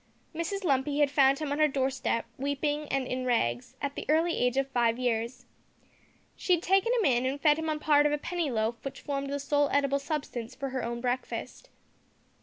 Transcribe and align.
Mrs 0.33 0.63
Lumpy 0.63 0.97
had 0.97 1.11
found 1.11 1.37
him 1.37 1.51
on 1.51 1.59
her 1.59 1.67
door 1.67 1.91
step, 1.91 2.25
weeping 2.35 2.87
and 2.87 3.05
in 3.05 3.23
rags, 3.23 3.75
at 3.83 3.93
the 3.93 4.07
early 4.09 4.35
age 4.35 4.57
of 4.57 4.67
five 4.67 4.97
years. 4.97 5.45
She 6.35 6.55
had 6.55 6.63
taken 6.63 6.91
him 6.97 7.05
in, 7.05 7.27
and 7.27 7.39
fed 7.39 7.59
him 7.59 7.69
on 7.69 7.77
part 7.79 8.07
of 8.07 8.11
a 8.11 8.17
penny 8.17 8.49
loaf 8.49 8.83
which 8.83 9.01
formed 9.01 9.29
the 9.31 9.39
sole 9.39 9.69
edible 9.69 9.99
substance 9.99 10.55
for 10.55 10.69
her 10.69 10.83
own 10.83 11.01
breakfast. 11.01 11.69